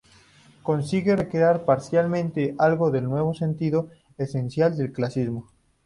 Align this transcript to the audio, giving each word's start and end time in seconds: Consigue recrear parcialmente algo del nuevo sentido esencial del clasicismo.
Consigue 0.63 1.15
recrear 1.15 1.63
parcialmente 1.63 2.55
algo 2.57 2.89
del 2.89 3.03
nuevo 3.03 3.35
sentido 3.35 3.91
esencial 4.17 4.75
del 4.75 4.91
clasicismo. 4.91 5.51